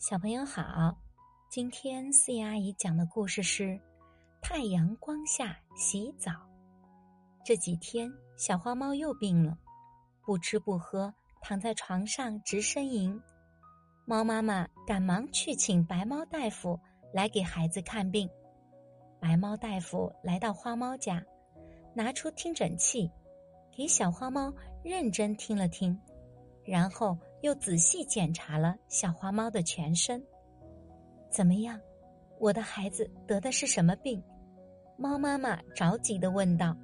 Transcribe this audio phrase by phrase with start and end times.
[0.00, 0.96] 小朋友好，
[1.50, 3.64] 今天思妍阿姨讲的故事是
[4.40, 6.30] 《太阳光下洗澡》。
[7.44, 9.58] 这几天，小花猫又病了，
[10.24, 13.20] 不吃不喝，躺在床上直呻吟。
[14.06, 16.80] 猫妈妈赶忙去请白猫大夫
[17.12, 18.26] 来给孩子看病。
[19.20, 21.22] 白猫大夫来到花猫家，
[21.94, 23.10] 拿出听诊器，
[23.70, 24.50] 给小花猫
[24.82, 26.00] 认真听了听，
[26.70, 27.18] 然后。
[27.42, 30.22] 又仔细检查了小花猫的全身，
[31.30, 31.80] 怎么样？
[32.38, 34.22] 我的孩子得的是什么病？
[34.98, 36.76] 猫妈妈着急的问道。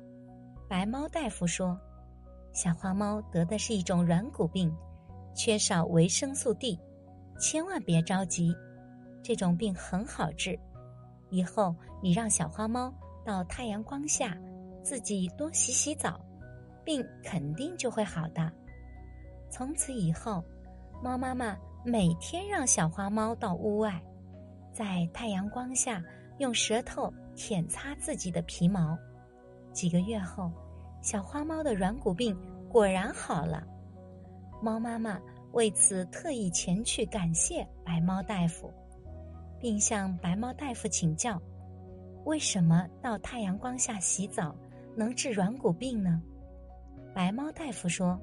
[0.67, 1.79] 白猫大夫说
[2.57, 4.75] ：“小花猫得的是一种软骨病，
[5.35, 6.81] 缺少维生素 D，
[7.39, 8.57] 千万别着急，
[9.23, 10.59] 这种病很好治。
[11.29, 12.91] 以后你让小花猫
[13.27, 14.35] 到太阳光下，
[14.83, 16.19] 自己多洗洗澡，
[16.83, 18.51] 病肯定就会好的。”
[19.57, 20.45] 从此以后，
[21.03, 23.99] 猫妈妈每天让小花猫到屋外，
[24.71, 26.05] 在太阳光下
[26.37, 28.95] 用舌头舔擦自己的皮毛。
[29.73, 30.53] 几个月后，
[31.01, 33.67] 小花猫的软骨病果然好了。
[34.61, 35.19] 猫妈妈
[35.53, 38.71] 为此特意前去感谢白猫大夫，
[39.59, 41.41] 并向白猫大夫请教：
[42.27, 44.55] 为什么到太阳光下洗澡
[44.95, 46.21] 能治软骨病呢？
[47.15, 48.21] 白猫大夫说。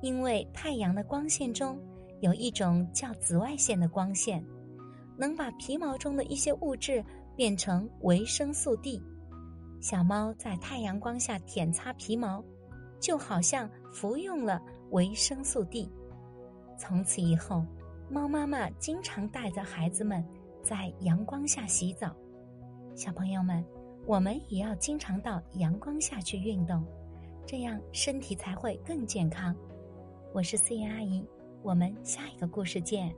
[0.00, 1.78] 因为太阳的光线中
[2.20, 4.44] 有一种叫紫外线的光线，
[5.16, 7.04] 能把皮毛中的一些物质
[7.36, 9.02] 变成维生素 D。
[9.80, 12.42] 小猫在太阳光下舔擦皮毛，
[13.00, 15.90] 就好像服用了维生素 D。
[16.76, 17.64] 从此以后，
[18.08, 20.24] 猫妈妈经常带着孩子们
[20.62, 22.14] 在阳光下洗澡。
[22.94, 23.64] 小朋友们，
[24.06, 26.84] 我们也要经常到阳光下去运动，
[27.46, 29.54] 这样身体才会更健康。
[30.30, 31.24] 我是思妍阿姨，
[31.62, 33.14] 我们下一个故事见。